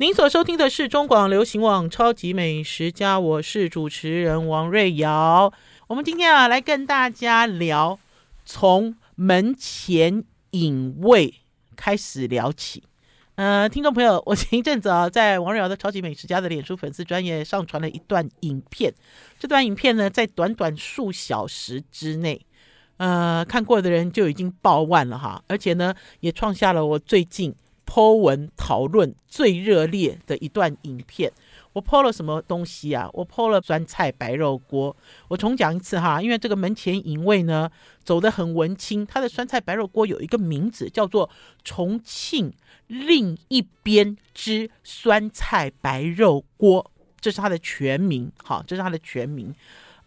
[0.00, 5.52] 您所收听的是中广流行网《超级美食家》，我是主持人王瑞瑶。
[5.88, 7.98] 我们今天啊，来跟大家聊
[8.44, 10.22] 从门前
[10.52, 11.34] 影味
[11.74, 12.84] 开始聊起。
[13.34, 18.94] 呃，听众朋友，我前一阵子啊，在王瑞瑶的《超级美食家》的脸书粉丝专页上传了一段影片。
[19.40, 22.40] 这段影片呢，在短短数小时之内，
[22.98, 27.52] 呃，看过的人就已经爆万了哈，而且呢，也创下了我最近。
[27.88, 31.32] Po 文讨论最热烈的一段影片，
[31.72, 33.08] 我 Po 了什么东西啊？
[33.14, 34.94] 我 Po 了酸菜白肉锅。
[35.28, 37.70] 我重讲一次哈，因为这个门前隐味呢，
[38.04, 39.06] 走得很文青。
[39.06, 41.30] 它的酸菜白肉锅有一个名字，叫做
[41.64, 42.52] 重庆
[42.88, 48.30] 另一边之酸菜白肉锅，这是它的全名。
[48.44, 49.54] 好，这是它的全名。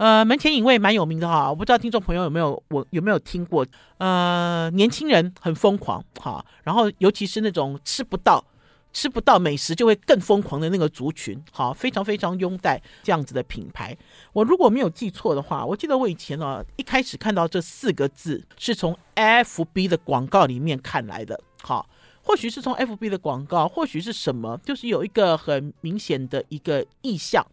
[0.01, 3.63] 呃，门前影卫蛮有名的哈，我不知道听众朋友有没有我有没有听过？
[3.99, 8.43] 呃，年轻人很疯狂哈，然后尤其是那种吃不到
[8.91, 13.95] 吃不到美食就会更疯狂的那个族群，好，非常非常拥戴这样子的品牌。
[14.33, 21.87] 我如果没有记错的话，我记得我以前呢一开始看到这四个字是从 FB 的广告里面看来的，好，
[22.23, 27.45] 或许是从 FB 的广告，或许是什么，就是有一个很明显的一个意象。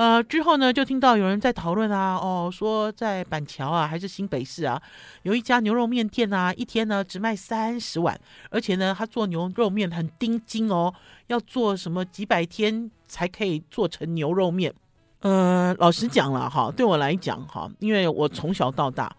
[0.00, 4.80] 呃，之后呢，就听到有人在讨论啊，哦，说在板桥啊，还是新北市啊，
[5.24, 10.94] 有一家牛肉面店啊，一天呢只卖三十碗，而且呢，他做牛肉面很盯紧哦，
[11.26, 14.72] 要做什么几百天才可以做成牛肉面。
[15.18, 19.14] 呃，老实讲了哈，对我来讲哈，因为我从小到大，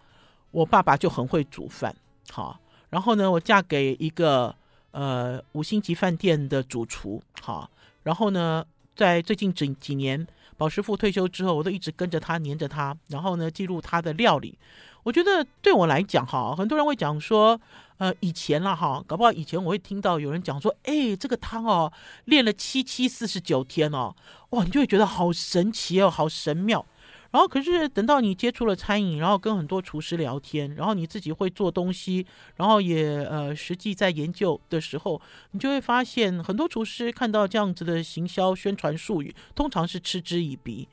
[0.50, 1.94] 我爸爸就很会煮饭，
[2.32, 2.58] 好，
[2.90, 4.52] 然后呢，我嫁给一个
[4.90, 7.70] 呃五星级饭店的主厨，好，
[8.02, 8.64] 然后呢，
[8.96, 10.26] 在最近这几年。
[10.62, 14.56] 老师傅退休之后，我都一直跟着他，黏着他，然后呢，记录他的料理。
[15.02, 17.60] 我觉得对我来讲，哈，很多人会讲说，
[17.98, 21.92] 呃，以前啦哈，搞不好以前我会听到有人讲说，哎，这个汤哦，
[22.26, 24.14] 练了七七四十九天哦，
[24.50, 26.86] 哇，你就会觉得好神奇哦，好神妙。
[27.32, 32.26] 然后，可是等到你接触了餐饮，然后跟很多厨师聊天，然后你自己会做东西，
[32.56, 35.18] 然后也呃实际在研究的时候，
[35.52, 40.86] 你就会发现很多厨师看到这样子的行销宣传术语，通常是嗤之以鼻。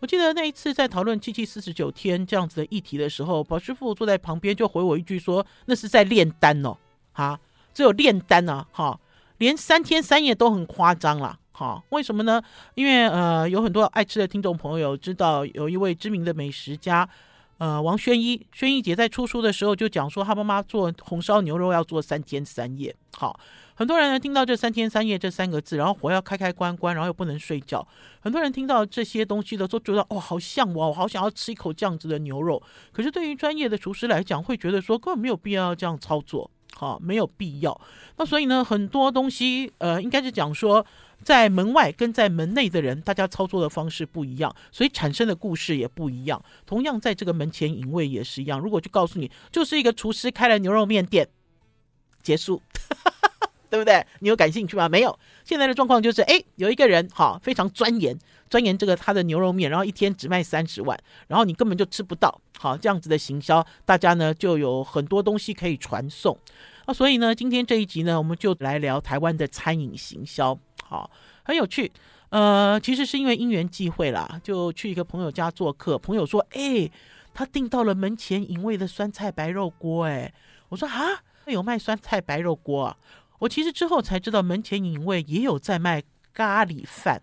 [0.00, 6.76] 我记得那一次在讨论七七四十九天这样子的议题的时候，宝师傅坐在旁边就回我一句说：“那是在炼丹哦，
[7.14, 7.40] 哈，
[7.72, 9.00] 只有炼丹啊，哈，
[9.38, 12.38] 连三天三夜都很夸张啦。”好，为什么呢？
[12.74, 17.08] 因为呃，有很多爱吃的听众朋友知道，有一位知名的美食家，
[17.56, 22.94] 呃，王宣一，宣一姐在出书的时候就讲说，她妈妈做红烧牛肉要做三天三夜。
[23.16, 23.40] 好，
[23.72, 27.88] 很多人呢听到这三天三夜这三个字，然后火要开开关关，然后又不能睡觉。
[28.20, 32.62] 很多人听到这些东西的时候，觉得哦，好向往，我好想要吃一口这样子的牛肉。
[32.92, 37.80] 可是对于专业的厨师来讲，会觉得说根本没有必要这样操作，好，没有必要。
[38.18, 40.84] 那所以呢，很多东西，呃，应该是讲说。
[41.24, 46.40] 在门外跟在门内的人，大家操作的方式不一样，所以产生的故事也不一样。
[46.64, 48.60] 同样，在这个门前隐味也是一样。
[48.60, 51.28] 如果就告诉你，就是一个厨师开了牛肉面店，
[52.22, 52.62] 结束，
[53.68, 54.06] 对不对？
[54.20, 54.88] 你有感兴趣吗？
[54.88, 55.18] 没有。
[55.44, 58.16] 现在的状况就是，哎，有一个人好非常钻研
[58.48, 62.40] 钻研这个他的牛肉面，然后一天只卖三十万，然后你根本就吃不到。
[62.58, 66.38] 好，这样子的行销，大家呢就有很多东西可以传送。
[66.86, 70.56] 那所以呢，今天这一集呢，我们就来聊台湾的餐饮行销。
[70.88, 71.10] 好，
[71.42, 71.90] 很有趣。
[72.28, 75.98] 呃，其实是因为因缘际会啦，就去一个朋友家做客。
[75.98, 76.88] 朋友说：“哎，
[77.34, 80.32] 他订到了门前隐味的酸菜白肉锅。”哎，
[80.68, 82.96] 我说：“啊，有卖酸菜白肉锅啊？”
[83.40, 86.02] 我其实之后才知道，门前隐味也有在卖
[86.32, 87.20] 咖喱饭。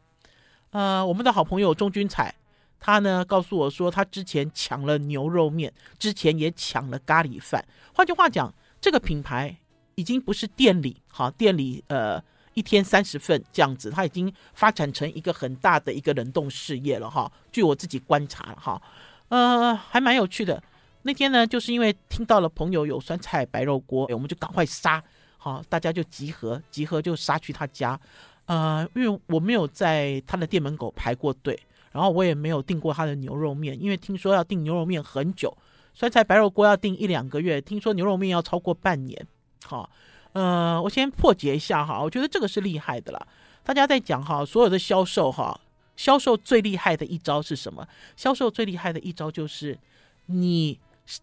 [0.72, 2.34] 呃，我们的好朋友钟君彩，
[2.80, 7.64] 他呢告诉我说，他之前抢了牛肉面，之前也抢了咖喱饭。
[7.94, 9.58] 换句话讲，这个品牌
[9.96, 12.24] 已经不是店里，好，店里呃。
[12.54, 17.32] 一天三十份这样子，它已经发展成一个很大的一个冷冻事业了哈。
[17.52, 18.82] 据我自己观察了哈，
[19.30, 20.62] 呃，还蛮有趣的。
[21.04, 25.04] 那天呢，就是因为听到了朋友有酸菜白肉锅，我们就赶快杀，
[25.38, 28.00] 好，大家就集合，集合就杀去他家。
[28.46, 31.60] 呃，因为我没有在他的店门口排过队，
[31.92, 35.56] 然后我也没有订过他的牛肉面，因为听说要订牛肉面很久，
[35.94, 39.28] 酸菜白肉锅要订一两个月，听说牛肉面要超过半年，
[39.66, 39.90] 好。
[40.34, 43.28] 呃，我先破解一下哈，我觉得这个是厉害的啦。
[43.64, 45.60] 大家在讲哈，所有的销售哈，
[45.96, 47.88] 销售最厉害的一招是什么？
[48.18, 49.78] 销售最厉害的一招就是，
[50.26, 50.80] 你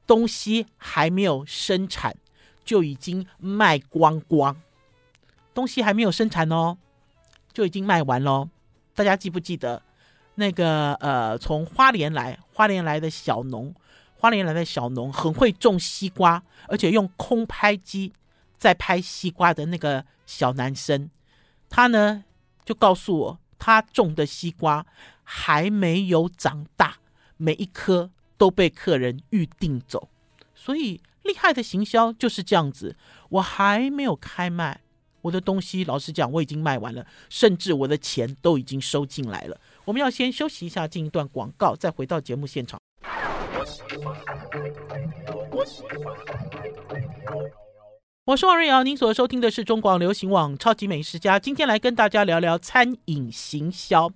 [0.07, 2.17] 东西还没有生产
[2.65, 4.57] 就已经卖光光，
[5.53, 6.79] 东西还没有生产哦，
[7.53, 8.49] 就已经卖完喽。
[8.95, 9.83] 大家记不记得
[10.37, 13.75] 那个呃，从花莲来，花莲来的小农，
[14.17, 18.13] 花莲来的小农很会种西瓜，而且用空拍机。
[18.61, 21.09] 在拍西瓜的那个小男生，
[21.71, 22.25] 他呢
[22.63, 24.85] 就告诉我，他种的西瓜
[25.25, 26.99] 还没有长大，
[27.39, 30.11] 每一颗都被客人预定走。
[30.55, 32.95] 所以厉害的行销就是这样子。
[33.31, 34.83] 我还没有开卖
[35.23, 39.59] 我的东西，老实讲，我已经卖完了，甚至我的钱都已经收进来了。
[39.87, 42.79] 我们要先休息一下，进一段广告，再回到节目现场。
[48.31, 51.37] 我是王瑞瑶，您所收听的是中广流行网《超级美食家》。
[51.41, 54.09] 今天来跟大家聊聊餐饮行销，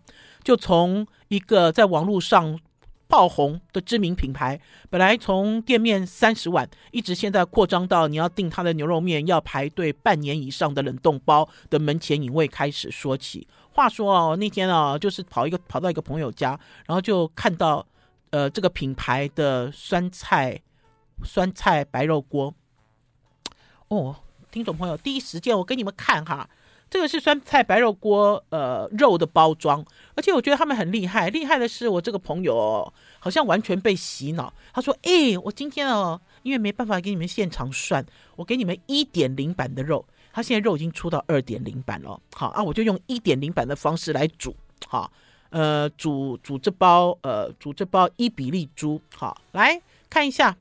[0.44, 2.60] 就从一个在网络上
[3.08, 13.48] 爆红的知名品牌，本来从店面三十万，一直现在扩张到你要订他的牛肉面要排队半年以上的冷冻包的门前影卫开始说起。
[13.72, 16.50] 话说哦，那天啊，就是跑一个跑到一个朋友家，
[16.86, 17.84] 然后就看到
[18.30, 20.60] 呃这个品牌的酸菜
[21.24, 22.54] 酸菜白肉锅。
[23.94, 24.16] 哦，
[24.50, 26.48] 听众朋友，第一时间我给你们看哈。
[26.90, 31.28] 这个是酸菜白肉锅，呃，肉的包装，而且我觉得他们很厉害。
[31.28, 34.52] 厉害的是，我这个朋友哦，好像完全被洗脑。
[34.72, 38.04] 他说：“哎，我今天哦，因为没办法给你们现场涮，
[38.36, 40.04] 我给你们一点零版的肉。
[40.32, 44.54] 他现在肉已经出到二点零版了，好啊，我就用一点零版的方式来煮，
[44.86, 45.10] 好，
[45.50, 50.56] 呃，煮煮这包，呃，煮这包伊比利猪，好，来看一下，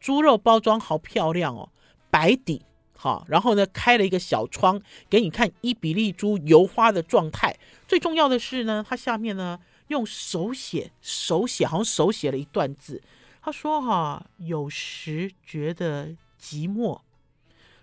[0.00, 1.68] 猪肉包装好漂亮哦，
[2.10, 2.62] 白底。”
[3.04, 4.80] 好，然后呢，开了一个小窗
[5.10, 7.54] 给你看伊比利猪油花的状态。
[7.86, 13.02] 最重要的是呢，它下面呢用手写手写，好像手写了一段字。
[13.42, 17.02] 他说：“哈，有时觉得寂寞，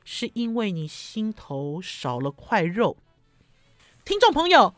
[0.03, 2.97] 是因为你心头少了块肉。”
[4.03, 4.73] 听众朋友，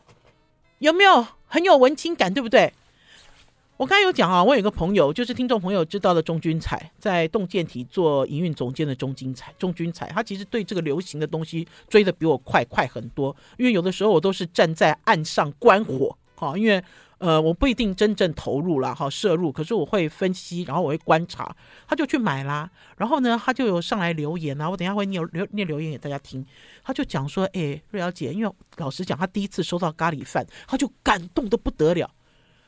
[0.80, 2.74] 有没有很有文青感，对不对？
[3.76, 9.52] 我刚才有讲啊，我有一个朋友，就是听众朋友知道的钟君彩，在洞见体做营运总监的钟君彩。
[9.58, 13.34] 钟君彩，他其实对这个流行的东西追得比我快，快很多。
[13.58, 16.80] 因为有的时候我都是站在岸上观火，哈，因为
[17.18, 21.56] 呃我不一定真正投入了哈摄入，可是我会分析，然后我会观察。
[21.88, 26.46] 他就去买啦，然后呢，他就有上来留言啊，我等下会念留念留言给大家听。
[26.84, 32.08] 他就讲说，哎，瑞瑶姐，因为老实讲，他第一次收到咖喱饭，他就感动得不得了。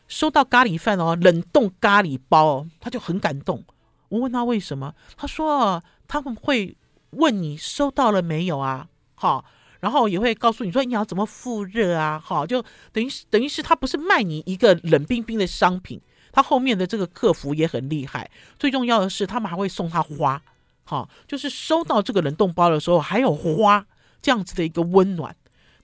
[0.09, 3.65] 收到咖喱饭哦，冷冻咖喱包，他就很感动。
[4.09, 6.77] 我问他为什么，他说他们会
[7.11, 8.89] 问你收到了没有啊？
[9.15, 9.45] 好，
[9.81, 12.23] 然后也会告诉你说你要怎么复热啊？
[12.25, 16.01] 好，就等于是等于是他不是卖你一个冷冰冰的商品，
[16.31, 18.31] 他后面的这个客服也很厉害。
[18.59, 20.41] 最重要的是，他们还会送他花，
[20.85, 23.85] 好，就是收到这个冷冻包的时候还有花
[24.23, 25.35] 这样子的一个温暖。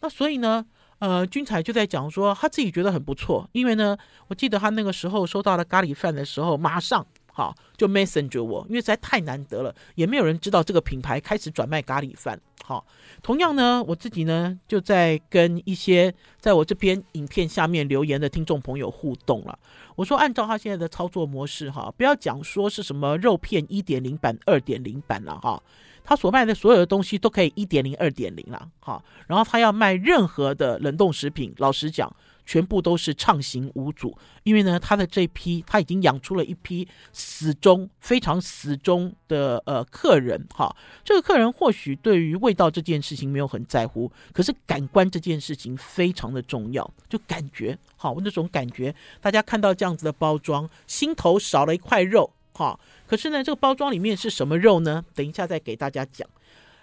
[0.00, 0.66] 那所以呢？
[1.02, 12.40] 呃，君彩就在讲说，他自己觉得很不错，因为呢，我记得他那个时候收到了咖喱饭的时候，马上好就 messenger 我，因为实在太难得了，也没有人知道这个品牌开始转卖咖喱饭。
[12.64, 12.87] 好，
[13.20, 19.58] 同样呢，我自己呢就在跟一些在我这边影片下面留言的听众朋友互动了。
[19.96, 25.60] 我说，按照他现在的操作模式，哈，不要讲说是什么肉片一点零版、二点零版了，哈。
[26.04, 29.02] 他所卖的所有的东西都可以一点零、二点零了，哈。
[29.26, 32.14] 然后他要卖任何的冷冻食品，老实讲，
[32.44, 34.16] 全部都是畅行无阻。
[34.43, 40.75] 因为呢，他的这批他已经养出了一批死忠、非常死忠的呃客人，哈。
[41.04, 52.79] 这个客人或许对于味道这件事情没有很在乎，可是感官这件事情非常的重要，就感觉好，那种感觉，大家看到这样子的包装，心头少了一块肉，哈。
[53.12, 55.04] 可是呢，这个包装里面是什么肉呢？
[55.14, 56.26] 等一下再给大家讲。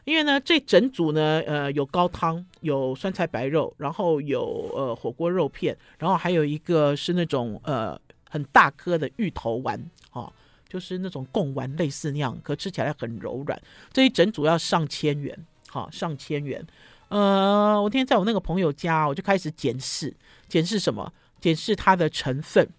[0.05, 10.31] 因为呢，这整组呢，呃，有高汤，有酸菜白肉，然后有呃火锅肉片，然后还有一个是那种呃很大颗的芋头丸，哦，
[10.67, 13.59] 就是那种贡丸类似那样，可吃起来很柔软。
[13.91, 15.35] 这一整组要上千元，
[15.67, 16.63] 好，哦，上千元。
[17.07, 20.15] 呃，我今天在我那个朋友家，我就开始检视，
[20.47, 21.11] 检视什么？
[21.41, 22.69] 检视它的成分。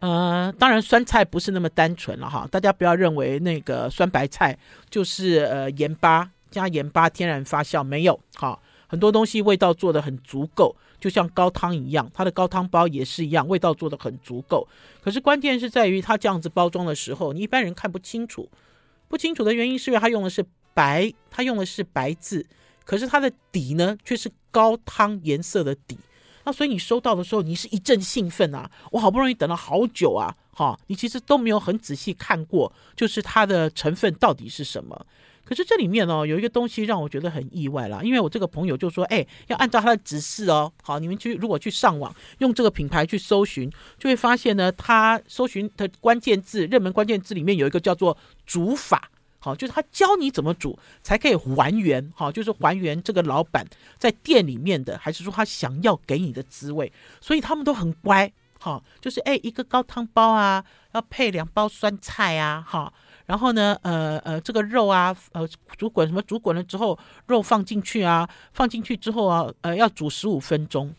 [0.00, 4.56] 呃，当然酸菜不是那么单纯了哈，大家不要认为那个酸白菜
[4.90, 14.68] 就是呃盐巴加盐巴天然发酵，没有哈，很多东西味道做的很足够，就像高汤一样，它的高汤包也是一样，味道做的很足够。
[15.02, 18.48] 可是关键是在于它这样子包装的时候，你一般人看不清楚，
[19.08, 22.46] 不清楚的原因是因为它用的是白，它用的是白字，
[22.84, 25.98] 可是它的底呢却是高汤颜色的底。
[26.46, 28.70] 那所以你收到的时候，你是一阵兴奋啊！
[28.92, 35.04] 我好不容易等了好久啊，哈，你其实都没有很仔细看过，就是它的成分到底是什么。
[35.44, 49.10] 可是这里面哦，有一个东西让我觉得很意外啦，因为我这个朋友就说，哎，要按照他的指示哦，好，你们去如果去上网用这个品牌去搜寻，就会发现呢，他搜寻的关键字热门关键字里面有一个叫做煮法。
[49.46, 53.64] 好，就是他教你怎么煮才可以还原，好，就是还原这个老板
[53.96, 62.92] 在店里面的，还是说他想要给你的滋味，所以他们都很乖，好，就是哎，一个高汤包啊，要配两包酸菜啊，好，
[63.26, 65.48] 然后呢，呃呃，这个肉啊，呃，
[65.78, 70.92] 煮滚什么煮滚了之后，肉放进去啊，放进去之后啊，呃，要煮十五分钟。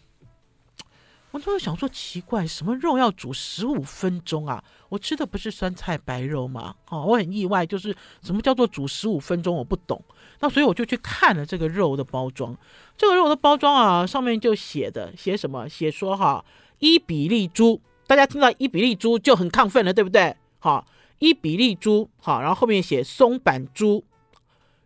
[1.38, 4.64] 我突然想说，奇怪，什么肉要煮十五分钟啊？
[4.90, 6.74] 我吃的不是酸菜白肉吗？
[6.90, 10.04] 哦，我很意外，就是什么叫做煮十五分钟，我不懂。
[10.40, 12.58] 那所以我就去看了这个肉的包装，
[12.98, 15.70] 这个肉的包装啊，上面就写的写什么？
[15.70, 16.44] 写说哈，
[16.80, 20.36] 伊比利猪，大家听到伊比利猪就很亢奋了，对不对？
[20.58, 20.88] 好，
[21.20, 24.04] 伊比利猪，好，然后后面写松板猪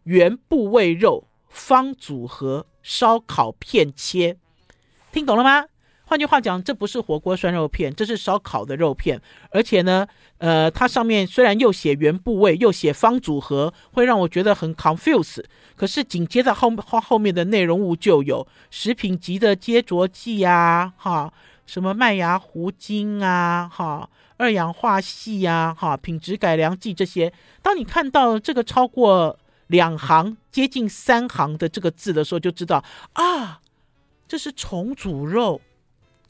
[0.04, 4.36] 原部位肉方组合烧烤片切，
[5.14, 5.68] 听懂了吗？
[6.12, 9.22] 换句话讲，这不是火锅涮肉片，这是烧烤的肉片。
[9.50, 10.06] 而且呢，
[10.40, 15.42] 呃，它上面虽然又写原部位，又写方组合，会让我觉得很 confuse。
[15.78, 21.32] 可是紧接着后后后面的内容物就有食品级的接着剂啊，哈，
[21.66, 27.32] 什么麦芽糊精啊，哈，二氧化矽啊，哈，品质改良剂这些。
[27.62, 33.62] 当你看到这个超过两行、接近三行的这个字的时候，就知道啊，
[34.28, 35.62] 这是重组肉。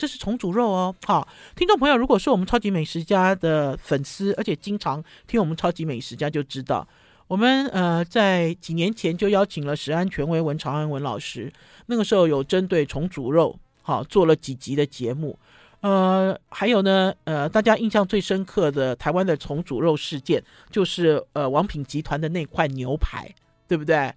[0.01, 6.87] 这是重组肉哦，好，听众朋友，如果是我们超级美食家的粉丝，而且经常听我们超级美食家，就知道
[7.27, 11.53] 我们呃在几年前就邀请了食安权威文长安文老师，
[11.85, 15.37] 那个时候有针对重组肉好做了几集的节目，
[15.81, 23.31] 呃，还有呢，呃，大家印象最深刻的台湾的重组肉事件，就是呃王品集团的那块牛排，
[23.67, 24.11] 对不对？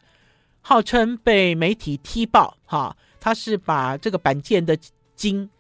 [0.62, 4.75] 号称被媒体踢爆，哈，他是把这个板腱的
[5.14, 5.50] 筋。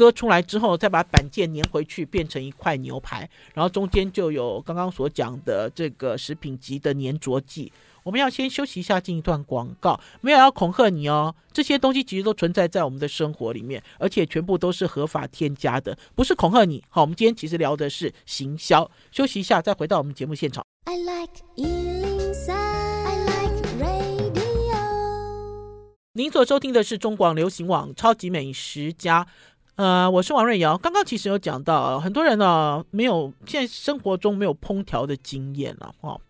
[0.00, 7.70] 割出来之后，再把板件粘回去，变成一块牛排，然后中间就有刚刚所讲的这个食品级的粘着剂。
[8.02, 16.82] 我们要先休息一下，进一段广告，没有要恐吓你哦，这些东西其实都存在在我们的生活里面，而且全部都是合法添加的，不是恐吓你。
[16.88, 18.90] 好，我们今天其实聊的是行销。
[19.12, 20.64] 休息一下，再回到我们节目现场。
[20.84, 24.40] I like 103, I like radio。
[26.14, 29.28] 您所收听的是中广流行网超级美食家。
[29.80, 30.76] 呃，我是王瑞瑶。
[30.76, 36.20] 刚刚其实有讲到，很多人呢没有现在生活中没有烹调的经验了哈。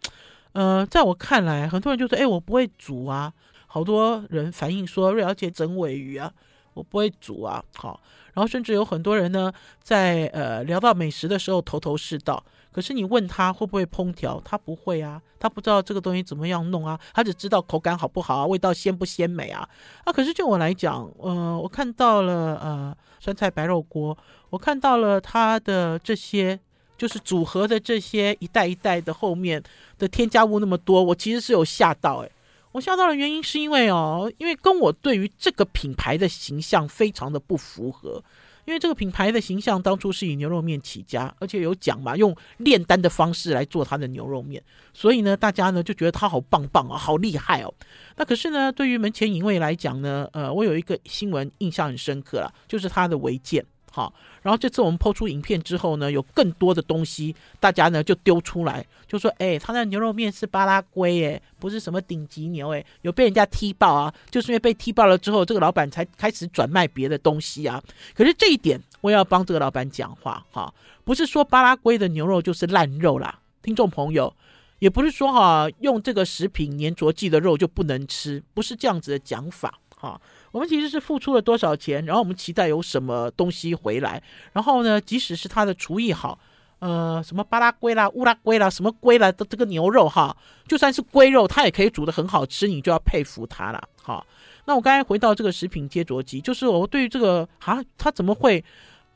[0.52, 3.32] 呃，在我看来，很多人就说：“哎，我不会煮啊。”
[3.66, 6.32] 好多人反映说：“瑞瑶姐整尾鱼啊，
[6.74, 8.00] 我不会煮啊。”好，
[8.34, 9.52] 然后甚至有很多人呢，
[9.82, 19.68] 在呃聊到美食的时候头头是道，可是你问他会不会烹调，他不会啊，他不知道这个东西怎么样弄啊，他只知道口感好不好啊，味道鲜不鲜美啊。
[20.04, 22.96] 啊，可是就我来讲，呃，我看到了呃。
[23.22, 24.16] 酸菜白肉锅，
[24.48, 26.58] 我看到了它的这些，
[26.96, 29.62] 就是组合的这些一袋一袋的后面
[29.98, 32.32] 的添加物那么多，我其实是有吓到诶，
[32.72, 38.24] 我吓到的原因是因为哦，因为跟我对于这个品牌的形象非常的不符合。
[38.70, 44.62] 因为这个品牌的形象当初是以牛肉面起家，而且有讲嘛，用炼丹的方式来做它的牛肉面，
[44.94, 47.74] 所以呢，大家呢就觉得它好棒棒啊，好厉害哦。
[48.16, 53.66] 那可是呢，对于门前影卫来讲呢，呃，我有一个新闻印象很深刻了，就是他的违建。
[53.92, 67.82] 好，然后这次我们抛出影片之后呢，有更多的东西，大家呢就丢出来，就说，哎，他那牛肉面是巴拉圭，哎，不是什么顶级牛，哎，有被人家踢爆啊，就是因为被踢爆了之后，这个老板才开始转卖别的东西啊。
[68.14, 74.32] 可是这一点，我也要帮这个老板讲话，哈，不是说巴拉圭的牛肉就是烂肉啦，听众朋友，
[74.78, 80.20] 也不是说哈，用这个食品粘着剂的肉就不能吃，不是这样子的讲法，哈。
[80.52, 84.22] 我们其实是付出了多少钱，然后我们期待有什么东西回来。
[84.52, 86.38] 然后呢，即使是他的厨艺好，
[86.80, 93.82] 呃，什么巴拉圭啦、乌拉圭啦、什么龟啦的这个牛肉哈，就算是龟肉，它也可以煮的很好吃，你就要佩服他了。
[94.02, 94.26] 好，
[94.64, 98.64] 那我刚才回到这个食品接着机，就是我对于这个啊，他怎么会？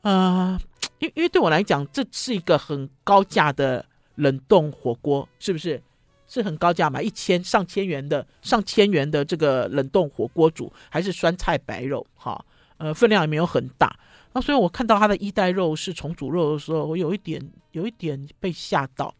[0.01, 0.57] 呃，
[0.99, 3.83] 因因为对我来讲，这是一个很高价的
[4.15, 5.81] 冷冻火锅，是不是？
[6.27, 12.43] 是很高价嘛，一千上千元的上千元的这个冷冻火锅煮，还是酸菜白肉哈，
[12.77, 13.97] 呃，分量也没有很大。
[14.33, 17.41] 那所以我看到他的一袋肉是重组肉的时候，我有一点
[17.71, 19.13] 有一点被吓到。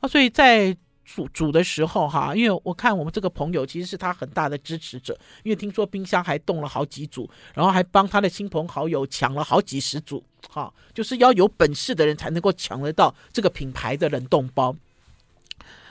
[0.00, 14.74] 啊，所以在煮煮的时候哈，因为我看我们这个朋友其实是他很大的支持者，因为听说冰箱还冻了好几组，然后还帮他的亲朋好友抢了好几十组，哈，就是要有本事的人才能够抢得到这个品牌的冷冻包。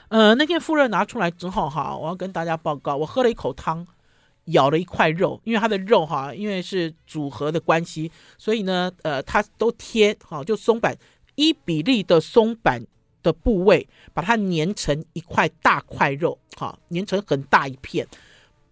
[0.09, 3.85] 呃，那天副热拿出来之后哈，我要跟大家报告，我喝了一口汤，
[4.45, 10.95] 咬了一块肉，因为它的肉哈，因为是组合的关系，所以呢，呃，它都贴好，就松板
[11.35, 12.85] 伊比利的松板
[13.23, 18.07] 的部位，把它粘成一块大块肉，哈，粘成很大一片。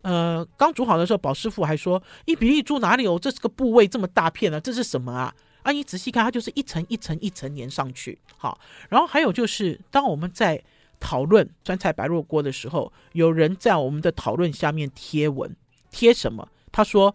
[0.04, 4.60] 呃，刚煮好的时候，宝师傅还说：“伊比利猪哪里有这是个部位这么大片呢？
[4.60, 8.18] 这是什么啊？”啊，你仔细看，它就是一层一层一层粘上去。
[8.36, 8.60] 好，
[8.90, 10.60] 然后还有就是，当我们在
[11.02, 15.54] 讨论酸菜白肉锅的时候，有人在我们的讨论下面贴文，
[15.90, 16.48] 贴什么？
[16.72, 17.14] 他说：“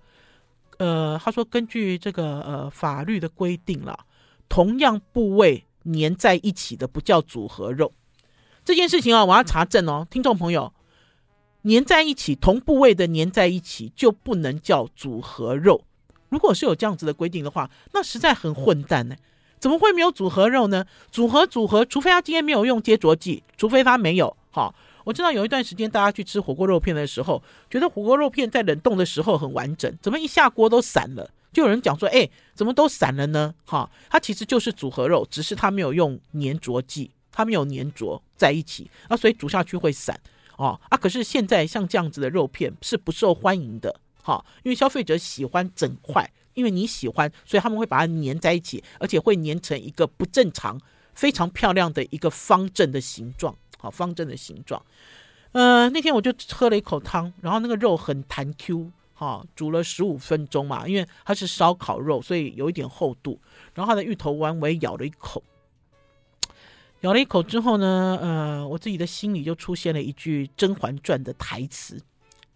[0.76, 3.98] 呃，他说根据这个呃法律的规定啦，
[4.48, 7.90] 同样部位粘在一起的不叫组合肉。
[8.62, 10.72] 这件事情啊，我要查证哦，听众朋友。”
[11.68, 15.82] 粘在一起，同部位的粘在一起就不能叫组合肉。
[16.28, 19.16] 如果是有这样子的规定的话，那实在很混蛋呢。
[19.58, 20.86] 怎么会没有组合肉呢？
[21.10, 24.36] 组合组合，除非他今天没有用接着剂，除非他没有。
[24.50, 31.30] 好，我知道有一段时间大家去吃火锅肉片的时候，觉得火锅肉片在冷冻的时候很完整，怎么一下锅都散了？
[31.52, 33.54] 就有人讲说，哎，怎么都散了呢？
[33.64, 40.18] 哈，它其实就是组合肉，只是它没有用粘着剂，它没有粘着在一起，啊，所以煮下去会散。
[40.58, 40.96] 哦啊！
[40.96, 50.80] 可是现在像这样子的肉片是不受欢迎的，哈，因为消费者喜欢整块，因为你喜欢，所以他们会把它粘在一起，而且会粘成一个不正常、
[51.14, 54.82] 非常漂亮的一个方正的形状，好，方正的形状。
[55.52, 63.38] 呃，那天我就喝了一口汤，然后那个肉很弹 Q，哈，煮了十五分钟嘛，因为它是烧烤肉，所以有一点厚度。
[63.74, 65.42] 然后它的芋头丸我也咬了一口。
[67.02, 72.00] 咬了一口之后呢，呃，我自己的心里就出现了一句《甄嬛传》的台词，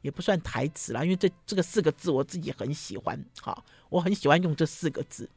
[0.03, 5.29] 也不算台词啦，因为这这个四个字我自己很喜欢，好，我很喜欢用这四个字，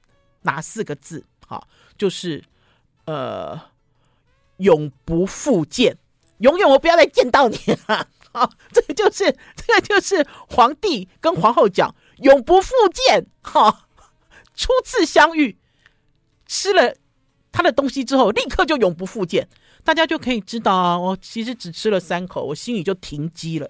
[0.42, 1.24] 哪四个字？
[1.46, 1.68] 好，
[1.98, 2.44] 就是
[3.06, 3.60] 呃，
[4.58, 5.98] 永不复见，
[6.40, 13.88] 永远我不要再见到你了，好，这个就是这个就是皇帝跟皇后讲永不复见，好，
[14.56, 15.58] 初次相遇
[16.46, 16.96] 吃了。
[17.56, 19.48] 他的东西之后，立刻就永不复见，
[19.84, 23.70] 大家就可以知道啊，我其实只吃了三口，我心里就停机了。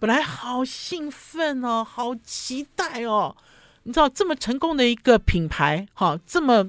[0.00, 3.34] 本来好兴奋哦，好期待哦，
[3.82, 6.64] 你知道这么成功的一个品牌，哈，这么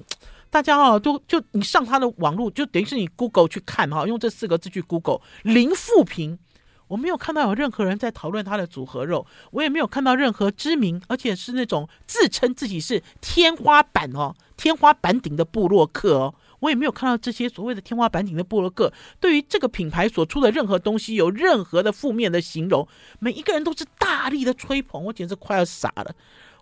[0.50, 6.39] 大家哈都就你上他的网络，就等于是你 Google 去看哈，用这四个字去 Google 零负评。
[6.87, 16.33] 我没有看到有任何人在讨论他的组合肉，我也没有看到任何知名，而且是那种自称自己是天花板哦，天花板顶的部落客哦。
[16.59, 22.87] 我也没有看到这些所谓的天花板顶的部落客对于这个品牌所出的任何东西有任何的负面的形容，
[23.19, 26.13] 每一个人都是大力的吹捧，我简直快要傻了。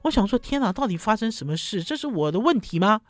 [0.04, 1.82] 我想说，天哪，到底发生什么事？
[1.84, 3.02] 这是我的问题吗？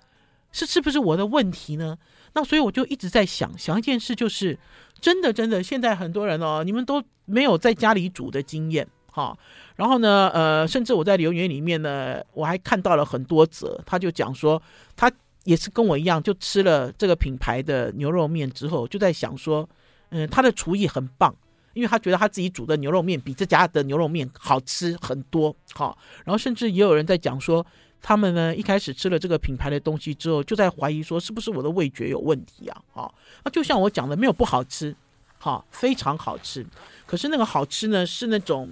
[0.54, 1.98] 是是不是我的问题呢？
[2.34, 4.58] 那所以我就一直在想，想一件事，就是
[5.02, 9.38] 真的真的，现在很多人哦，你们都没有在家里煮的经验哈。
[9.76, 14.62] 然后呢，呃，甚至我在留言里面呢，我还看到了很多则，他就讲说
[14.96, 15.12] 他。
[15.48, 19.68] 也是跟我一样，就吃了这个品牌的牛肉面之后，就在想说，
[20.10, 21.34] 嗯，他的厨艺很棒，
[21.74, 27.66] 因为他觉得他自己煮的牛肉面比这家的牛肉面好吃很多，好，然后甚至也有人在讲说，
[28.02, 32.82] 他们呢一开始吃了这个品牌的东西之后，就在怀疑说是不是我的味觉有问题啊？
[32.92, 34.94] 好，那就像我讲的，没有不好吃，
[35.40, 36.66] 好，非常好吃，
[37.06, 38.70] 可是那个好吃呢，是那种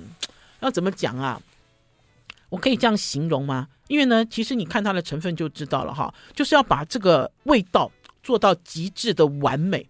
[0.59, 1.41] 要怎么讲啊？
[2.49, 3.67] 我可以这样形容吗？
[3.87, 7.91] 因为呢，其实你看它的成分就知道了哈，就是要把这个味道
[8.23, 9.87] 做到极致的完美。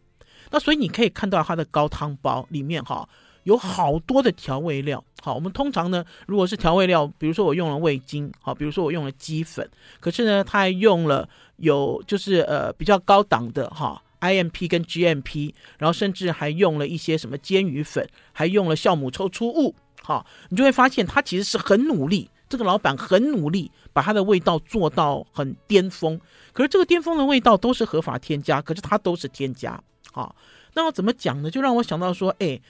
[0.52, 3.08] 那所以你可以看到它的高汤包里面哈，
[3.44, 5.04] 有好多的调味料。
[5.22, 9.68] 好，我们通常呢，如果是调味料，比如说我用了味精，好，比如说我用了鸡粉，
[10.00, 19.74] 可是呢，它还用了有就是呃比较高档的哈，IMP 跟 GMP，然后甚至还用了一些什么煎鱼粉，还用了酵母抽出物。
[20.02, 22.30] 好，你就会发现它其实是很努力。
[22.56, 26.18] 这个老板很努力，把它的味道做到很巅峰。
[26.54, 29.72] 可是这个巅峰的味道都是合法添加，可是它都是添加。
[30.14, 30.34] 啊，
[30.74, 31.52] 那要怎么讲呢？
[31.52, 32.62] 就让我想到说，哎，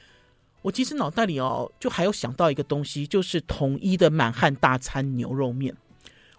[0.63, 5.75] 我其实脑袋里哦，就还有想到一个东西，就是统一的满汉大餐牛肉面。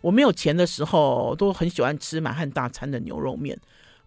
[0.01, 3.57] 我没有钱的时候，都很喜欢吃满汉大餐的牛肉面。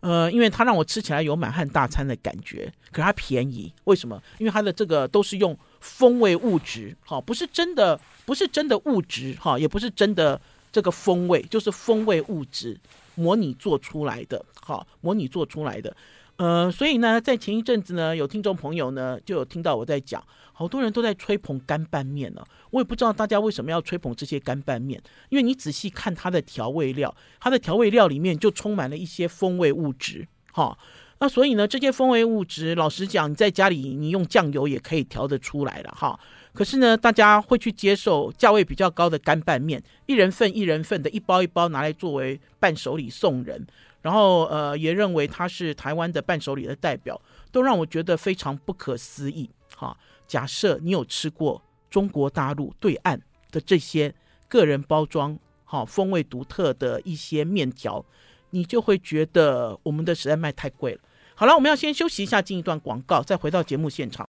[0.02, 3.72] 呃，因为它让我吃起来有满汉大餐的感觉，可是它便宜。
[3.84, 4.22] 为什么？
[4.38, 10.40] 因为它的这个都是用风味物质，哈，不是真的，不是真的物质，哈，也不是真的
[10.72, 12.80] 这个风味，就是风味物质
[13.16, 15.96] 模拟做出来的，哈，模拟做出来的。
[16.38, 20.24] 呃，所以呢，在前一阵子呢，有听众朋友呢就有听到我在讲，
[20.60, 22.44] 好多人都在吹捧干拌面呢。
[22.72, 30.78] 我也不知道大家为什么要吹捧这些干拌面，因为你仔细看它的调味料，它的调味料里面就充满了一些风味物质，哈。
[31.22, 36.20] 那所以呢，这些风味物质，老实讲，你在家里你用酱油也可以调得出来了，哈。
[36.52, 43.66] 可是呢，大家会去接受价位比较高的干拌面，一人份一人份的，一包一包拿来作为伴手礼送人。
[44.02, 49.50] 然后呃也认为他是台湾的伴手礼的代表，都让我觉得非常不可思议。
[49.76, 49.96] 哈，
[50.30, 54.14] 假设你有吃过中国大陆对岸的这些
[54.48, 58.06] 个人包装、好风味独特的一些面条，
[58.52, 61.00] 你就会觉得我们的实在卖太贵了。
[61.34, 64.30] 好了，我们要先休息一下，进一段广告，再回到节目现场。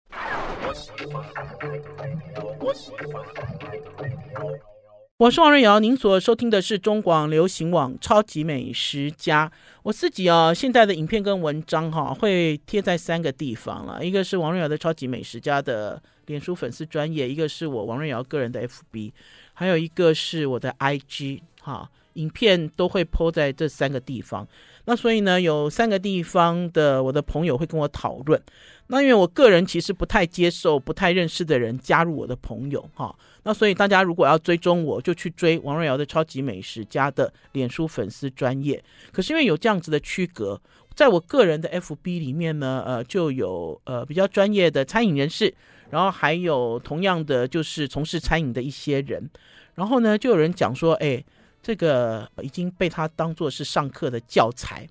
[5.24, 9.48] 我是王瑞瑶，您所收听的是中广流行网《超级美食家》。
[9.82, 19.14] 我自己啊，现在的影片跟文章哈、会贴在三个地方了，一个是王瑞瑶的《超级美食家》的脸书粉丝专页，一个是我王瑞瑶个人的 FB，
[19.54, 24.46] 还有一个是我的 IG 哈、影片都会 po 在这三个地方。
[24.84, 28.44] 那所以呢，有三个地方的我的朋友会跟我讨论。
[28.88, 33.16] 那因为我个人其实不太接受不太认识的人加入我的朋友哈。
[33.44, 38.84] 那所以大家如果要追踪我，就去追王瑞瑶的超级美食家的脸书粉丝专业。
[39.12, 40.62] 可是因为有这样子的区隔，
[40.96, 45.54] 在我个人的 FB 里面呢，呃，就有呃比较专业的餐饮人士，
[45.90, 49.30] 然后还有同样的就是从事餐饮的一些人。
[49.76, 51.24] 然后呢，就有人讲说，哎。
[51.66, 54.86] 这个已经被他当做是上课的教材，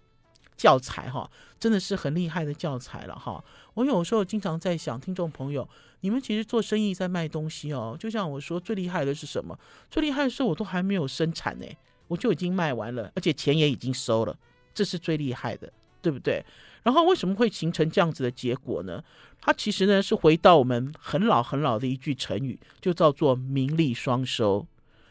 [0.57, 3.45] 教材哈，真的是很厉害的教材了哈。
[3.75, 5.69] 我有时候经常在想，听众朋友，
[6.01, 9.59] 你们其实做生意在卖东西哦，就像我说，最厉害的是什么？
[9.91, 11.67] 最厉害的是我都还没有生产呢，
[12.09, 14.37] 我就已经卖完了，而且钱也已经收了，
[14.75, 16.45] 这是最厉害的，对不对？
[16.83, 19.03] 然后为什么会形成这样子的结果呢？
[19.41, 24.67] 它其实呢是回到我们很老很老的一句成语，就叫做名利双收，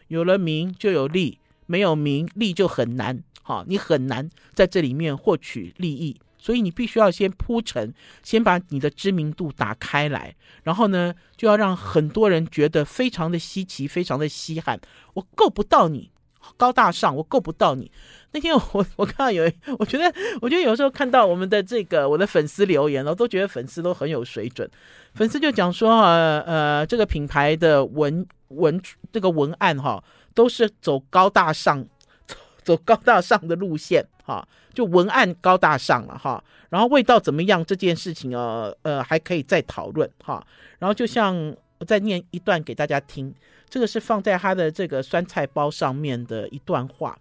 [0.07, 1.37] 有了名就有利。
[1.67, 14.79] 没有名利就很难，哈，你很难在这里面获取利益，所以你必须要先铺陈，先把你的知名度打开来，然后呢，就要让很多人觉得非常的稀奇，非常的稀罕。
[15.13, 16.11] 我够不到你
[16.57, 17.91] 高大上，我够不到你。
[18.31, 24.69] 那天我 我看到有，我觉得我觉得有时候看到我们的这个我的粉丝留言，我都觉得粉丝都很有水准。
[25.13, 28.81] 粉丝就讲说，呃呃，这个品牌的文文
[29.13, 30.03] 这个文案哈。
[30.33, 31.85] 都是走高大上，
[32.25, 40.45] 走走高大上的路线哈，就文案高大上了哈，然后味道怎么样这件事情呃呃还可以再讨论哈，
[40.79, 41.35] 然后就像
[41.79, 43.33] 我再念一段给大家听，
[43.69, 47.19] 这个是放在他的这个酸菜包上面的一段话，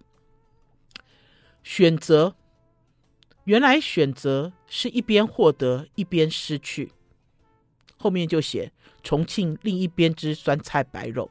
[1.62, 2.34] 选择，
[3.44, 6.92] 原来选择是一边获得一边失去，
[7.96, 8.70] 后面就写
[9.02, 11.30] 重庆另一边之酸菜白肉。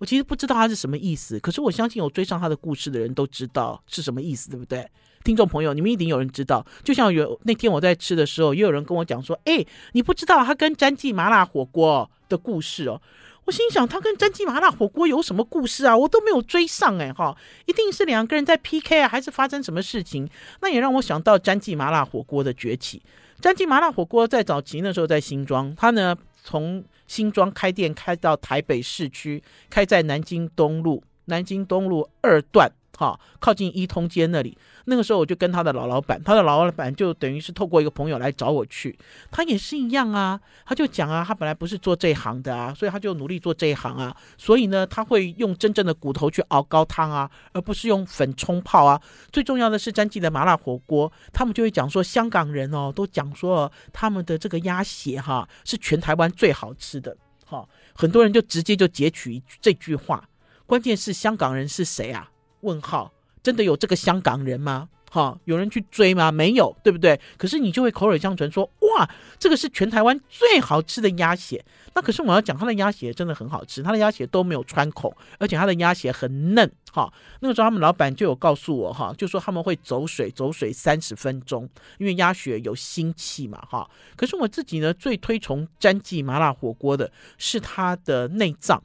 [0.00, 4.88] 我其实不知道他是什么意思，可是我相信有追上他的故事的人都知道是什么意思，对不对？
[5.28, 6.64] 听众朋友，你们一定有人知道。
[6.82, 9.62] 就像有那天我在吃的时候，也有人跟我讲说：“哎，
[9.92, 12.98] 你不知道他跟詹记麻辣火锅的故事哦。”
[13.44, 15.94] 我心想，他跟詹记麻辣火锅有什么故事啊？
[15.94, 17.36] 我都没有追上哎哈，
[17.66, 20.26] 一定是两个人在 PK 啊，还是发生什么事情？
[20.62, 23.02] 那也让我想到詹记麻辣火锅的崛起。
[23.38, 34.58] 詹记麻辣火锅在早期那时候在新庄，他呢从新庄开店开到台北市区，开在南京东路，南京东路二段，哈，靠近一通街那里。
[34.86, 38.98] 那个时候我就跟他的老老板，他的老老板就等于是透过一个朋友来找我去，
[39.30, 49.00] 他也是一样啊，他就讲啊，他本来不是做这一行的啊，所以他就努力做这一行啊，所以呢，他会用真正的骨头去熬高汤啊，而不是用粉冲泡啊。
[49.30, 60.28] 最重要的是詹记的麻辣火锅，他们就会讲说，香港人哦，都讲说他们的这个鸭血哈是全台湾最好吃的，哈，很多人就直接就截取一这句话，
[60.66, 62.28] 关键是香港人是谁啊？
[62.60, 63.12] 问号。
[63.42, 64.88] 真的有这个香港人吗？
[65.10, 66.30] 哈，有人去追吗？
[66.30, 67.18] 没有，对不对？
[67.38, 71.64] 可是你就会口耳相传说，哇，这个是全台湾最好吃的鸭血。
[71.94, 76.70] 那可是我要讲，他的鸭血真的很好吃，他的鸭血都没有穿孔，而且他的鸭血很嫩。
[76.92, 81.66] 哈，那个时候他们老板就有告诉我，哈，就说他们会走水，走水三十分钟，
[81.98, 83.88] 因为鸭血有腥气嘛，哈。
[84.14, 88.82] 可是我自己呢，最推崇詹记麻辣火锅的是它的内脏。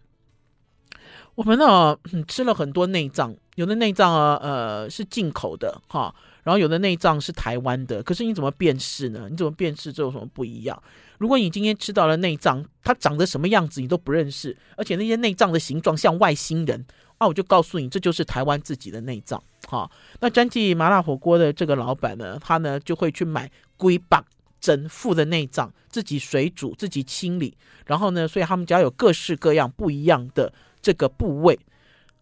[1.35, 3.35] 我们呢，吃了很多内脏。
[3.55, 8.01] 有的内脏啊，呃，是进口的哈，然后有的内脏是台湾的。
[8.01, 9.27] 可是你怎么辨识呢？
[9.29, 10.81] 你怎么辨识这有什么不一样？
[11.19, 16.83] 如果你今天吃到了内脏，它长得什么样子你都不认识，而且那些内脏的形状像外星人
[17.17, 19.89] 啊，我就告诉你，这就是台湾自己的内脏哈。
[20.19, 24.23] 那詹记麻辣火锅的这个老板呢，他呢就会去买龟棒
[24.59, 30.51] 整副的内脏，自己水煮，自己清理，然后呢，所以他们家有各式各样不一样的
[30.83, 31.59] 这个部位。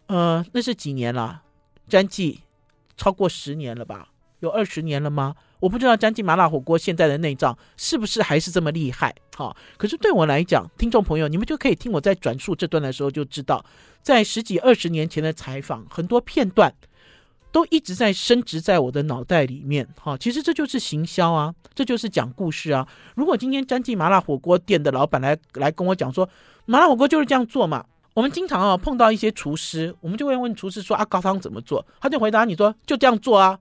[0.08, 1.42] 呃，那是几年了？
[1.90, 2.42] 詹记
[2.96, 4.08] 超过十年了吧？
[4.40, 5.36] 有二十年了吗？
[5.60, 9.14] 我不知道詹记麻辣火锅现在的内脏是不是还是这么厉害？
[9.36, 13.64] 哈，可是对我来讲，听众朋友，你们就可以听我在转述这段的时候就知道，
[14.02, 16.74] 在十几二十年前的采访，很多片段
[17.52, 19.88] 都一直在深植在我的脑袋里面。
[20.02, 22.88] 哈，其实这就是行销啊，这就是讲故事啊。
[23.16, 26.28] 如果今天詹记麻辣火锅店的老板来来跟我讲说，
[26.66, 27.86] 麻辣火锅就是这样做嘛。
[28.14, 31.86] 我们经常啊碰到一些厨师，我们就会问厨师说啊，高汤怎么做？
[32.00, 33.58] 他就回答你说就这样做啊，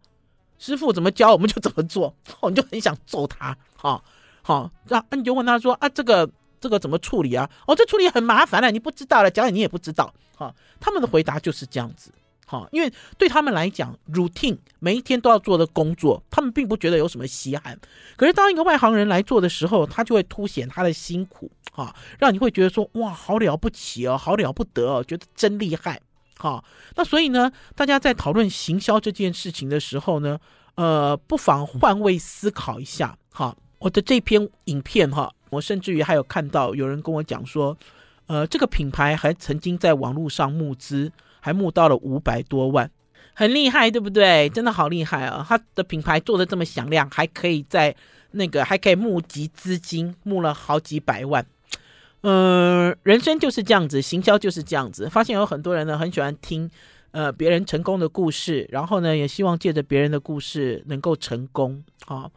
[0.58, 2.14] 师傅怎么教我们就怎么做。
[2.40, 3.56] 我们就很想揍他。
[3.82, 4.02] 啊，
[4.42, 6.28] 好，那你就问他说啊，这个
[6.60, 7.48] 这个怎么处理啊？
[7.66, 10.12] 哦，这处理很麻烦了，你不知道了，讲你也不知道。
[10.36, 12.10] 好，他们的回答就是这样子。
[12.50, 17.78] 哈，因为对他们来讲，routine 每一天都要做的工作，他们并不觉得有什么稀罕。
[18.16, 26.00] 可是当一个外行人来做的时候，他就会凸显他的辛苦，哈，让你会觉得说，哇，好了不起哦，好了不得哦，觉得真厉害。
[26.38, 26.64] 哈，
[26.96, 30.36] 那所以呢，大家在讨论行销这件事情的时候呢，
[30.74, 33.16] 呃，不妨换位思考一下。
[33.30, 37.78] 哈，我的这篇影片哈，我甚至于还有看到有人跟我讲说，
[38.26, 41.12] 呃，这个品牌还曾经在网络上募资。
[41.40, 42.90] 还募到了五百多万，
[43.34, 44.48] 很厉害，对不对？
[44.50, 45.44] 真的好厉害啊！
[45.48, 47.94] 他的品牌做的这么响亮，还可以在
[48.32, 51.44] 那个还可以募集资金，募了好几百万。
[52.22, 55.08] 嗯、人生就是这样子，行销就是这样子。
[55.08, 56.70] 发现有很多人呢，很喜欢听
[57.12, 61.82] 呃别人成功的故事，然后呢，也希望借着别人的故事能够成功。
[62.06, 62.30] 啊，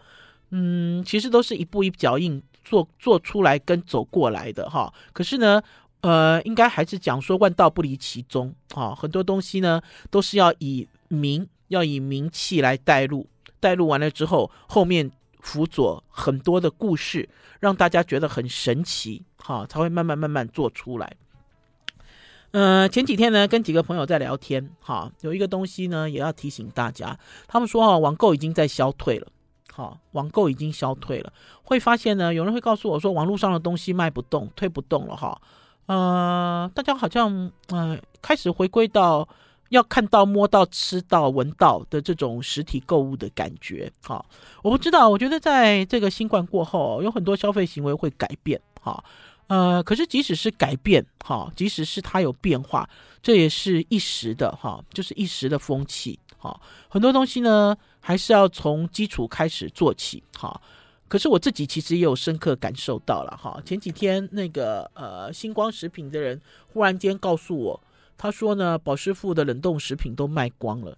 [0.51, 4.93] 嗯，其实都是一步一脚印做做出来跟走过来的哈。
[5.11, 5.61] 可是呢，
[6.03, 13.25] 呃，应该还是讲说万道不离其宗啊，很多东西呢都是要以名，要以名气来带路，
[13.61, 17.29] 带路完了之后，后面辅佐很多的故事，
[17.61, 21.15] 让大家觉得很神奇，哈，才会慢慢慢慢做出来。
[22.51, 29.27] 呃，前几天呢，跟几个朋友在聊天，哈，有一个东西呢也要提醒大家，他们说啊，网购已经在消退了，
[29.71, 31.31] 好，网购已经消退了，
[31.63, 35.41] 会发现呢，有人会告诉我说，网络上的东西卖不动，推不动了，哈。
[35.85, 37.29] 呃，大家好像
[37.67, 39.27] 嗯、呃、开始回归到
[39.69, 43.91] 要看到、摸到、吃到、闻到的这种实体购物的感觉。
[44.01, 44.25] 好，
[44.61, 48.61] 我不知道，我觉得在这个新冠过后，有很多消费行为会改变。
[48.81, 49.03] 哈，
[49.47, 52.89] 呃，可是即使是改变，哈，即使是它有变化，
[53.21, 56.17] 这也是一时的，哈，就是一时的风气。
[56.37, 60.23] 哈，很多东西呢，还是要从基础开始做起。
[60.37, 60.61] 哈。
[61.07, 67.79] 可是我自己其实也有深刻感受到了哈，前几天那个呃星光食品的人忽然间告诉我，
[68.17, 70.97] 他说呢，宝师傅的冷冻食品都卖光了。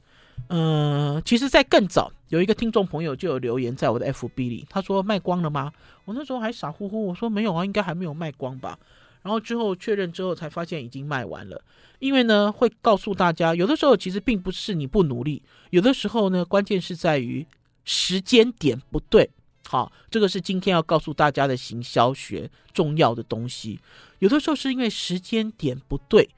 [0.50, 5.72] 嗯、其实，在更早有一个听众朋友就有留言在我的 FB 里，他说卖光了吗？
[6.04, 8.78] 我那时候还傻乎乎，我说没有啊，应该还没有卖光吧。
[9.24, 11.60] 然后之后确认之后才发现已经卖完了。
[12.00, 15.41] 因为呢，会告诉大家，有的时候其实并不是你不努力，
[15.72, 17.46] 有的时候呢，关键是在于
[17.86, 19.30] 时间点不对。
[19.76, 23.78] 好，这个是今天要告诉大家的行销学重要的东西。
[24.20, 26.30] 有的时候是因为时间点不对，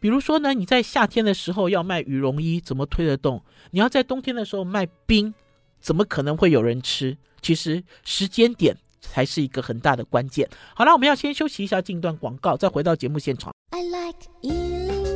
[0.00, 3.42] 比如说呢，你在夏天的时候要卖羽绒衣，怎么推得动？
[3.72, 5.34] 你要在冬天的时候卖冰，
[5.78, 7.18] 怎么可能会有人吃？
[7.42, 10.48] 其实时间点才是一个很大的关键。
[10.74, 13.52] 好了，我们要先休息一下，进段广告，再回到节目现场。
[13.72, 15.09] I like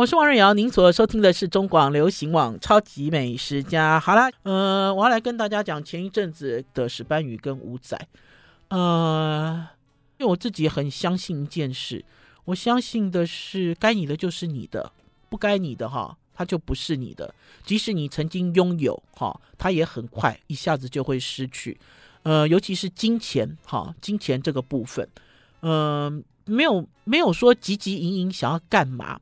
[0.00, 3.98] 我是王瑞瑶，您所收听的是中广流行网《超级美食家》。
[4.00, 8.08] 好了，呃，我要来跟大家讲前一阵子的石斑鱼跟五仔。
[8.68, 9.68] 呃，
[10.16, 12.02] 因为我自己很相信一件事，
[12.46, 14.90] 我相信的是，该你的就是你的，
[15.28, 17.34] 不该你的哈，它就不是你的。
[17.66, 21.78] 即使你曾经拥有哈，它也很快一下子就会失去。
[22.22, 25.06] 呃，尤其是金钱哈，金钱这个部分，
[25.60, 26.10] 呃，
[26.46, 29.20] 没有没有说急急营营想要干嘛。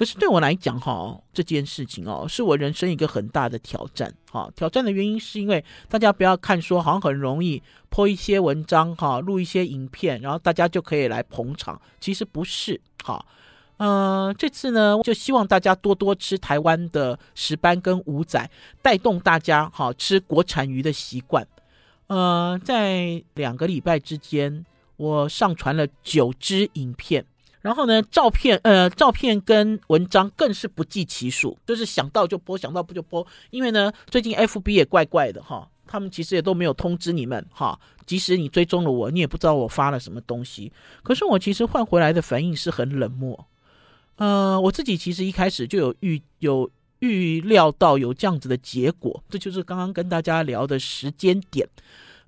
[0.00, 4.10] 可是对我来讲，哈，这件事情哦，是我人生一个很大的挑战。
[4.32, 11.78] 哈，挑战的原因是因为大家不要看说好像很容易 po 一些文章，哈，录一些影片，然后大家就可以来捧场。
[12.00, 13.22] 其实不是，哈，
[13.76, 21.46] 呃，这次呢，就希望大家多多吃台湾的石斑跟五仔，带动大家哈吃国产鱼的习惯。
[22.06, 24.64] 呃，在两个礼拜之间，
[24.96, 27.26] 我上传了九支影片。
[27.60, 33.26] 然后呢，照片呃，照片跟文章更是不计其数，就是想到就播，想到不就播。
[33.50, 37.78] 因为呢，最近 FB 也怪怪的哈，他们其实也都没有通知你们哈。
[38.06, 40.72] 即使你追踪了我，你也不知道我发了什么东西。
[41.02, 43.46] 可是我其实换回来的反应是很冷漠。
[44.16, 46.70] 呃，我自己其实一开始就有预有
[47.00, 51.68] 预料到有这样子的结果，这就是刚刚跟大家聊的时间点。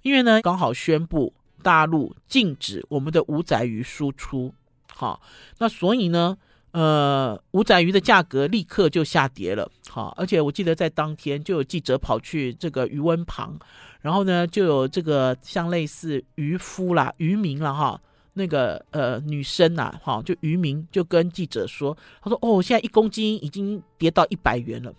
[0.03, 4.53] 因为呢，刚好宣布大陆禁止我们的五仔鱼输出。
[4.95, 5.21] 好，
[5.59, 6.37] 那所以呢，
[6.73, 9.71] 呃，五仔鱼的价格立刻就下跌了。
[9.89, 13.59] 好，而且我记得在当天就有记者跑去这个鱼塭旁，
[14.01, 18.01] 然后呢，就有这个像类似渔夫啦、渔民啦，哈，
[18.35, 24.93] 那个呃女生呐，哈，就渔民就跟记者说，他说哦，现在一公斤已经跌到一百元了，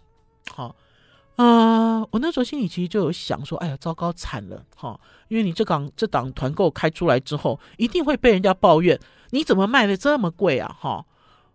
[0.52, 0.76] 好，
[1.38, 9.00] 呃，我那时候心里其实就有想说，哎呀，糟糕惨了，哈，因为你这档这档团购开出来之后，一定会被人家抱怨，
[9.34, 11.04] 你怎么卖的这么贵啊，哈。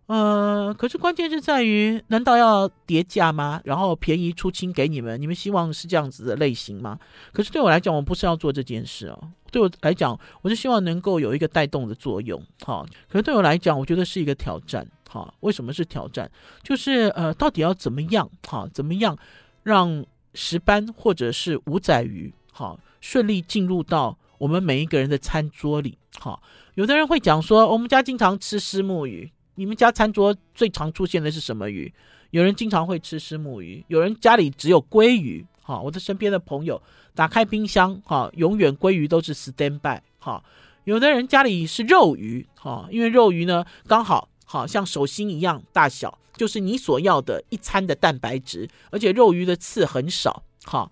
[0.06, 3.60] 呃，可是关键是在于，难道要叠价吗？
[3.64, 5.20] 然后便宜出清给你们？
[5.20, 6.98] 你们希望是这样子的类型吗？
[7.30, 9.30] 可是对我来讲，我不是要做这件事哦。
[9.52, 12.42] 对我来讲，我是希望能够有一个带动的作用。
[12.64, 14.84] 哈，可是对我来讲，我觉得是一个挑战。
[15.08, 16.28] 哈，为什么是挑战？
[16.64, 18.28] 就是呃，到底要怎么样？
[18.48, 19.16] 哈，怎么样
[19.62, 25.98] 让石斑或者是五仔鱼，哈，顺利进入到我们每一个人的餐桌里？
[26.18, 26.40] 哈，
[26.78, 29.28] 有的人会讲说，我们家经常吃虱目鱼。
[29.56, 31.92] 你们家餐桌最常出现的是什么鱼？
[32.30, 35.44] 有人经常会吃虱目鱼，有人家里只有鲑鱼。
[35.60, 36.80] 哈，我的身边的朋友
[37.16, 40.00] 打开冰箱，哈，永远鲑鱼都是 stand by。
[40.20, 40.40] 哈，
[40.84, 50.44] 有的人家里是肉鱼，哈，因为肉鱼呢刚好好像手心一样大小，就是你所要的一餐的蛋白质，而且肉鱼的刺很少。
[50.62, 50.88] 哈，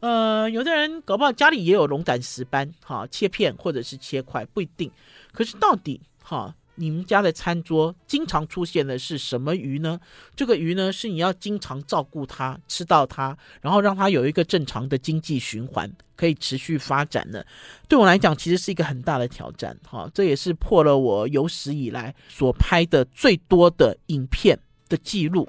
[0.00, 4.90] 呃，有的人搞不好家里也有龙胆石斑，哈，切片或者是切块不一定。
[5.32, 6.54] 可是到底哈？
[6.80, 9.98] 你们家的餐桌经常出现的是什么鱼呢？
[10.36, 17.44] 这个鱼呢，是你要经常照顾它，吃到它，然后让它有一个正常的经济循环，可以持续发展的。
[17.88, 19.76] 对我来讲，其实是一个很大的挑战。
[19.82, 24.56] 哈，这也是破了我有史以来所拍的最多的影片
[24.88, 25.48] 的记录，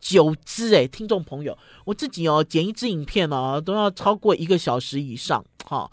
[0.00, 5.44] 九支诶，听众朋友，我自己哦剪一支影片哦都要超过一个小时以上。
[5.64, 5.90] 哈。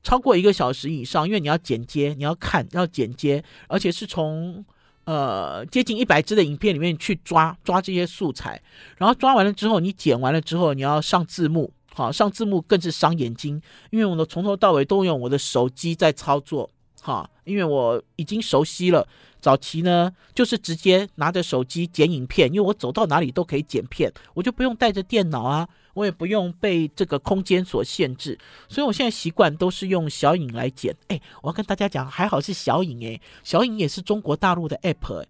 [0.00, 4.64] 超过一个小时以上，因为你要剪接，你要看，要剪接，而且是从
[5.04, 8.62] 呃接近一百支的影片里面去抓抓这些素材，
[8.96, 16.70] 然后抓完了之后，你剪完了之后，你要上字幕，好，上字幕更是伤眼睛，因为我的从头到尾都用我的手机在操作，
[17.02, 19.06] 哈，因为我已经熟悉了。
[19.40, 30.94] 早期呢，就是直接拿着手机剪影片，因为我走到哪里都可以剪片，我就不用带着电脑啊，我也不用被这个空间所限制，所以我现在习惯都是用小影来剪。
[31.08, 35.24] 哎，我要跟大家讲，还好是小影哎，小影也是中国大陆的 app，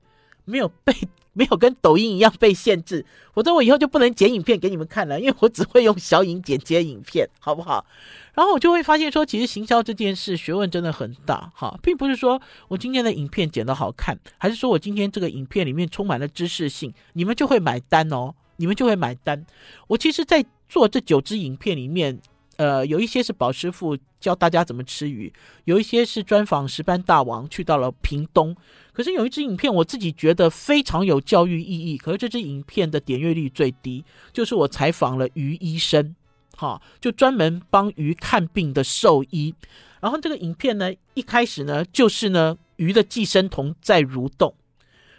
[0.45, 0.95] 没有被。
[1.39, 7.87] 没有跟抖音一样被限制，否则我以后就不能剪影片给你们看了，因为我只会用小影剪接影片，好不好？
[8.35, 19.47] 然后我就会发现说，其实行销这件事学问真的很大哈，并不是说我今天的影片剪得好看，还是说我今天这个影片里面充满了知识性，你们就会买单哦，你们就会买单。
[19.87, 22.21] 我其实，在做这九支影片里面。
[22.59, 25.33] 呃，有一些是宝师傅教大家怎么吃鱼，
[25.65, 28.55] 有一些是专访石斑大王去到了屏东。
[28.93, 31.97] 可是有一支影片，我自己觉得非常有教育意义。
[31.97, 36.17] 可是这支影片的点阅率最低，就是我采访了鱼医生，
[36.57, 39.55] 哈，就专门帮鱼看病的兽医。
[40.01, 44.53] 然后这个影片呢，一开始呢，就是呢鱼的寄生虫在蠕动。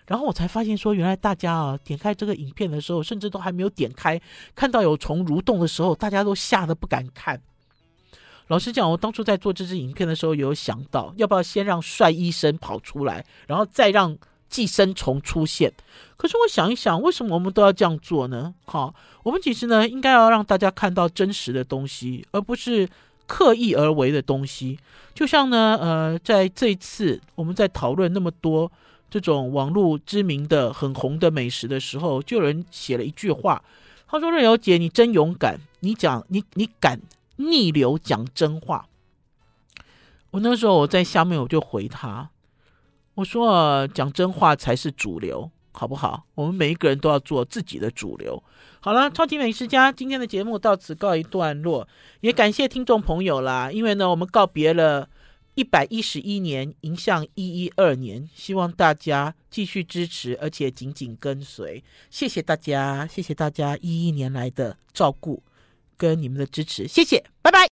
[0.10, 4.20] 然后我才发现说，原来大家啊，点开这个影片的时候，甚至都还没有点开，
[4.56, 7.40] 看到有虫蠕动的时候，大家都吓得不敢看。
[8.48, 14.18] 老实讲，我当初在做这支影片的时候，有想到要不要先让帅医生跑出来，然后再让
[14.50, 15.72] 寄生虫出现。
[16.18, 18.56] 可是我想一想，为什么我们都要这样做呢？
[18.66, 18.92] 好，
[19.22, 22.90] 我们其实呢，应该要让大家看到真实的东西，而不是
[23.28, 24.80] 刻意而为的东西。
[25.14, 28.72] 就像呢，呃，在这一次我们在讨论那么多。
[29.10, 33.64] 这种网络知名的很红的美食的时候，就有人写了一句话，
[34.08, 37.02] 他说：“瑞瑶姐，你真勇敢，你讲你你敢
[37.38, 38.88] 逆流讲真话。”
[40.32, 42.30] 我那时候我在下面我就回他，
[43.16, 46.26] 我说：“啊，讲真话才是主流，好不好？
[46.36, 48.44] 我们每一个人都要做自己的主流。”
[48.82, 51.88] 好了，超级美食家今天的节目到此告一段落，
[52.22, 55.10] 也感谢听众朋友啦，因为呢，我们告别了。
[55.60, 61.84] 一百一十一年迎向一一二年，希望大家继续支持，而且紧紧跟随。
[62.10, 65.44] 谢谢大家，谢谢大家一一年来的照顾
[65.98, 67.60] 跟你们的支持，谢谢，拜拜。